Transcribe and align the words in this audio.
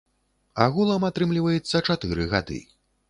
Агулам 0.65 1.05
атрымліваецца 1.09 1.83
чатыры 1.91 2.27
гады. 2.33 2.59